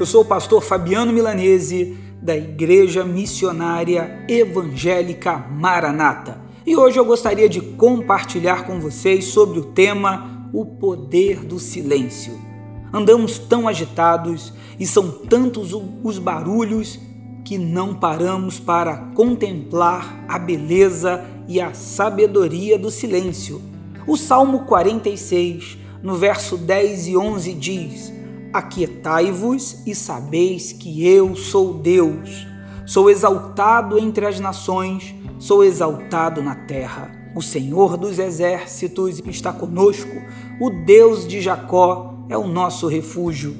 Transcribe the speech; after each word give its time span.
Eu 0.00 0.06
sou 0.06 0.22
o 0.22 0.24
pastor 0.24 0.62
Fabiano 0.62 1.12
Milanese, 1.12 1.94
da 2.22 2.34
Igreja 2.34 3.04
Missionária 3.04 4.24
Evangélica 4.26 5.36
Maranata. 5.36 6.40
E 6.66 6.74
hoje 6.74 6.98
eu 6.98 7.04
gostaria 7.04 7.46
de 7.46 7.60
compartilhar 7.60 8.64
com 8.64 8.80
vocês 8.80 9.26
sobre 9.26 9.58
o 9.58 9.66
tema 9.66 10.48
O 10.54 10.64
Poder 10.64 11.44
do 11.44 11.58
Silêncio. 11.58 12.32
Andamos 12.90 13.38
tão 13.38 13.68
agitados 13.68 14.54
e 14.78 14.86
são 14.86 15.10
tantos 15.10 15.74
os 16.02 16.18
barulhos 16.18 16.98
que 17.44 17.58
não 17.58 17.94
paramos 17.94 18.58
para 18.58 18.96
contemplar 19.14 20.24
a 20.28 20.38
beleza 20.38 21.26
e 21.46 21.60
a 21.60 21.74
sabedoria 21.74 22.78
do 22.78 22.90
silêncio. 22.90 23.60
O 24.06 24.16
Salmo 24.16 24.60
46, 24.60 25.76
no 26.02 26.14
verso 26.14 26.56
10 26.56 27.08
e 27.08 27.16
11 27.18 27.52
diz: 27.52 28.19
Aquietai-vos 28.52 29.86
e 29.86 29.94
sabeis 29.94 30.72
que 30.72 31.06
eu 31.06 31.36
sou 31.36 31.74
Deus. 31.74 32.48
Sou 32.84 33.08
exaltado 33.08 33.96
entre 33.96 34.26
as 34.26 34.40
nações, 34.40 35.14
sou 35.38 35.62
exaltado 35.62 36.42
na 36.42 36.56
terra. 36.56 37.12
O 37.36 37.40
Senhor 37.40 37.96
dos 37.96 38.18
exércitos 38.18 39.22
está 39.24 39.52
conosco, 39.52 40.10
o 40.60 40.68
Deus 40.68 41.28
de 41.28 41.40
Jacó 41.40 42.24
é 42.28 42.36
o 42.36 42.48
nosso 42.48 42.88
refúgio. 42.88 43.56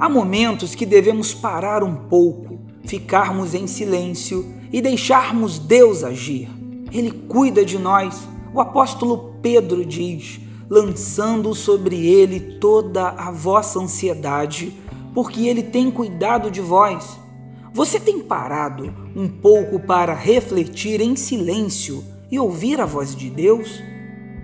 Há 0.00 0.08
momentos 0.08 0.74
que 0.74 0.84
devemos 0.84 1.32
parar 1.32 1.84
um 1.84 1.94
pouco, 1.94 2.58
ficarmos 2.84 3.54
em 3.54 3.68
silêncio 3.68 4.44
e 4.72 4.82
deixarmos 4.82 5.58
Deus 5.60 6.02
agir. 6.02 6.48
Ele 6.90 7.12
cuida 7.12 7.64
de 7.64 7.78
nós. 7.78 8.26
O 8.52 8.60
apóstolo 8.60 9.36
Pedro 9.40 9.86
diz: 9.86 10.40
lançando 10.70 11.52
sobre 11.52 12.06
ele 12.06 12.38
toda 12.60 13.08
a 13.08 13.32
vossa 13.32 13.80
ansiedade, 13.80 14.72
porque 15.12 15.48
ele 15.48 15.64
tem 15.64 15.90
cuidado 15.90 16.48
de 16.48 16.60
vós. 16.60 17.18
Você 17.74 17.98
tem 17.98 18.20
parado 18.20 18.94
um 19.16 19.26
pouco 19.28 19.80
para 19.80 20.14
refletir 20.14 21.00
em 21.00 21.16
silêncio 21.16 22.04
e 22.30 22.38
ouvir 22.38 22.80
a 22.80 22.86
voz 22.86 23.16
de 23.16 23.28
Deus? 23.28 23.82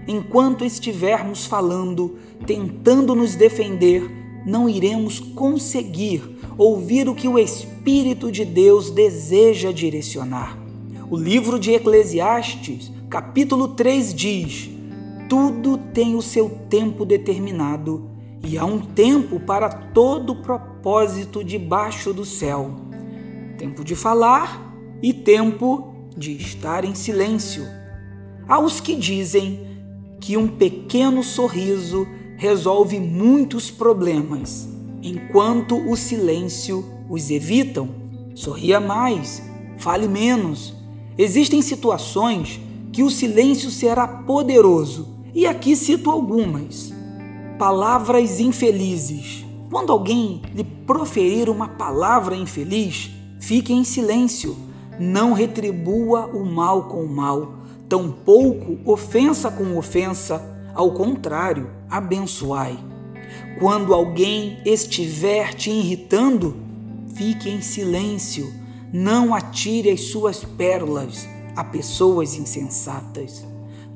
Enquanto 0.09 0.65
estivermos 0.65 1.47
falando, 1.47 2.17
tentando 2.45 3.15
nos 3.15 3.37
defender, 3.37 4.11
não 4.45 4.69
iremos 4.69 5.21
conseguir 5.21 6.39
ouvir 6.59 7.09
o 7.09 7.15
que 7.15 7.29
o 7.29 7.39
Espírito 7.39 8.33
de 8.33 8.45
Deus 8.45 8.91
deseja 8.91 9.73
direcionar. 9.73 10.59
O 11.09 11.17
livro 11.17 11.59
de 11.59 11.73
Eclesiastes, 11.73 12.91
capítulo 13.09 13.69
3 13.69 14.15
diz: 14.15 14.76
tudo 15.29 15.77
tem 15.77 16.15
o 16.15 16.23
seu 16.23 16.49
tempo 16.69 17.05
determinado 17.05 18.11
e 18.45 18.57
há 18.57 18.65
um 18.65 18.79
tempo 18.79 19.41
para 19.41 19.69
todo 19.69 20.37
propósito 20.37 21.43
debaixo 21.43 22.13
do 22.13 22.25
céu. 22.25 22.71
Tempo 23.59 23.85
de 23.85 23.97
falar 23.97 24.73
e 25.03 25.13
tempo 25.13 25.95
de 26.17 26.33
estar 26.33 26.85
em 26.85 26.95
silêncio. 26.95 27.65
Há 28.49 28.61
os 28.61 28.81
que 28.81 28.95
dizem 28.95 29.67
que 30.21 30.37
um 30.37 30.47
pequeno 30.47 31.23
sorriso 31.23 32.07
resolve 32.37 33.01
muitos 33.01 33.71
problemas, 33.71 34.69
enquanto 35.03 35.77
o 35.91 35.97
silêncio 35.97 36.85
os 37.11 37.31
evitam. 37.31 37.89
Sorria 38.35 38.79
mais, 38.79 39.43
fale 39.79 40.07
menos. 40.07 40.75
Existem 41.19 41.63
situações 41.63 42.61
que 42.93 43.03
o 43.03 43.11
silêncio 43.11 43.71
será 43.71 44.07
poderoso 44.07 45.16
e 45.37 45.47
aqui 45.47 45.77
cito 45.77 46.11
algumas. 46.11 46.95
Palavras 47.59 48.41
infelizes. 48.41 49.45
Quando 49.71 49.93
alguém 49.93 50.41
lhe 50.55 50.65
proferir 50.65 51.51
uma 51.51 51.69
palavra 51.69 52.35
infeliz, 52.35 53.11
fique 53.39 53.71
em 53.71 53.85
silêncio. 53.85 54.57
Não 54.99 55.35
retribua 55.35 56.25
o 56.25 56.43
mal 56.43 56.85
com 56.85 57.05
o 57.05 57.09
mal, 57.09 57.53
tampouco 57.87 58.79
ofensa 58.91 59.51
com 59.51 59.77
ofensa. 59.77 60.41
Ao 60.75 60.91
contrário, 60.93 61.71
abençoai. 61.91 62.79
Quando 63.61 63.93
alguém 63.93 64.59
estiver 64.65 65.53
te 65.53 65.69
irritando, 65.69 66.57
fique 67.15 67.51
em 67.51 67.61
silêncio. 67.61 68.51
Não 68.91 69.35
atire 69.35 69.91
as 69.91 70.01
suas 70.01 70.43
pérolas 70.43 71.29
a 71.55 71.63
pessoas 71.63 72.37
insensatas. 72.37 73.45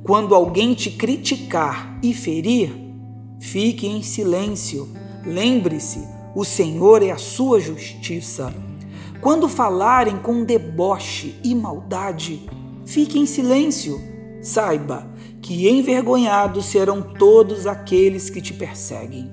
Quando 0.03 0.35
alguém 0.35 0.73
te 0.73 0.91
criticar 0.91 1.99
e 2.03 2.15
ferir, 2.15 2.73
fique 3.39 3.87
em 3.87 4.03
silêncio. 4.03 4.89
Lembre-se, 5.25 6.01
o 6.35 6.45
Senhor 6.45 7.03
é 7.03 7.11
a 7.11 7.19
sua 7.19 7.61
justiça. 7.61 8.55
Quando 9.21 9.49
falarem 9.49 10.17
com 10.17 10.43
deboche 10.43 11.39
e 11.45 11.55
maldade, 11.55 12.49
fique 12.87 13.19
em 13.19 13.27
silêncio. 13.27 14.01
Saiba 14.41 15.07
que 15.43 15.69
envergonhados 15.69 16.65
serão 16.65 17.03
todos 17.03 17.67
aqueles 17.67 18.31
que 18.31 18.41
te 18.41 18.55
perseguem. 18.55 19.31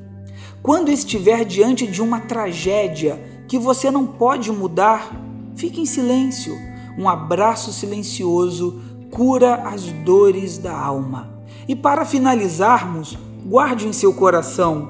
Quando 0.61 0.91
estiver 0.91 1.45
diante 1.45 1.88
de 1.88 2.01
uma 2.01 2.19
tragédia 2.19 3.22
que 3.47 3.57
você 3.57 3.89
não 3.89 4.05
pode 4.05 4.51
mudar, 4.51 5.16
fique 5.55 5.79
em 5.79 5.85
silêncio. 5.85 6.53
Um 6.97 7.07
abraço 7.07 7.72
silencioso 7.72 8.81
cura 9.12 9.56
as 9.56 9.84
dores 10.03 10.57
da 10.57 10.78
alma. 10.78 11.29
E 11.68 11.75
para 11.75 12.06
finalizarmos, 12.06 13.18
guarde 13.45 13.88
em 13.88 13.94
seu 13.94 14.13
coração: 14.13 14.90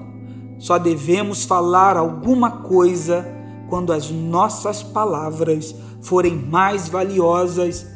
só 0.60 0.78
devemos 0.78 1.44
falar 1.46 1.98
alguma 1.98 2.52
coisa 2.52 3.26
quando 3.70 3.94
as 3.94 4.10
nossas 4.10 4.82
palavras 4.82 5.76
forem 6.02 6.36
mais 6.36 6.88
valiosas 6.88 7.88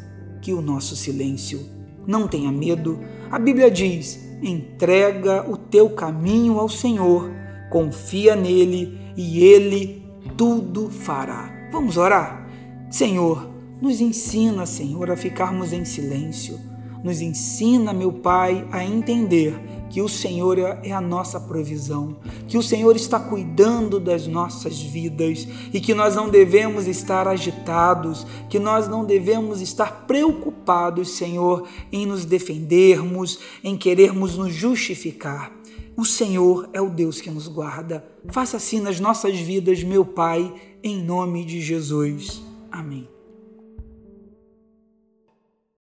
que 0.42 0.54
o 0.54 0.62
nosso 0.62 0.96
silêncio. 0.96 1.60
Não 2.06 2.28
tenha 2.28 2.52
medo, 2.52 3.00
a 3.30 3.38
Bíblia 3.38 3.70
diz: 3.70 4.20
entrega 4.42 5.46
o 5.50 5.56
teu 5.56 5.90
caminho 5.92 6.60
ao 6.60 6.68
Senhor, 6.68 7.32
confia 7.70 8.36
nele 8.36 9.00
e 9.16 9.44
ele 9.44 10.04
tudo 10.36 10.90
fará. 10.90 11.70
Vamos 11.72 11.98
orar? 11.98 12.48
Senhor, 12.90 13.51
nos 13.82 14.00
ensina, 14.00 14.66
Senhor, 14.66 15.10
a 15.10 15.18
ficarmos 15.18 15.74
em 15.74 15.84
silêncio. 15.84 16.60
Nos 17.04 17.20
ensina, 17.20 17.92
meu 17.92 18.14
Pai, 18.14 18.68
a 18.72 18.86
entender 18.86 19.60
que 19.90 20.02
o 20.02 20.08
Senhor 20.08 20.58
é 20.60 20.92
a 20.92 21.02
nossa 21.02 21.40
provisão, 21.40 22.16
que 22.48 22.58
o 22.58 22.64
Senhor 22.64 22.96
está 22.96 23.20
cuidando 23.20 24.00
das 24.00 24.26
nossas 24.26 24.80
vidas 24.80 25.46
e 25.74 25.82
que 25.82 25.94
nós 25.94 26.16
não 26.16 26.30
devemos 26.30 26.88
estar 26.88 27.28
agitados, 27.28 28.26
que 28.50 28.58
nós 28.58 28.88
não 28.88 29.04
devemos 29.04 29.60
estar 29.60 30.06
preocupados, 30.06 31.12
Senhor, 31.12 31.68
em 31.92 32.06
nos 32.06 32.24
defendermos, 32.24 33.40
em 33.64 33.76
querermos 33.76 34.38
nos 34.38 34.54
justificar. 34.54 35.52
O 35.98 36.06
Senhor 36.06 36.70
é 36.72 36.80
o 36.80 36.90
Deus 36.90 37.20
que 37.20 37.30
nos 37.30 37.48
guarda. 37.48 38.06
Faça 38.30 38.58
assim 38.58 38.80
nas 38.80 39.00
nossas 39.00 39.38
vidas, 39.38 39.84
meu 39.84 40.06
Pai, 40.06 40.54
em 40.82 41.04
nome 41.04 41.44
de 41.44 41.60
Jesus. 41.60 42.42
Amém. 42.72 43.21